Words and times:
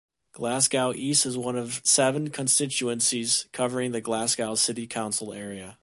Glasgow 0.33 0.93
East 0.95 1.27
is 1.27 1.37
one 1.37 1.55
of 1.55 1.79
seven 1.83 2.31
constituencies 2.31 3.47
covering 3.53 3.91
the 3.91 4.01
Glasgow 4.01 4.55
City 4.55 4.87
council 4.87 5.31
area. 5.31 5.77